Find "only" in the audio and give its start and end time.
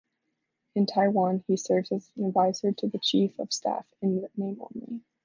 4.59-5.01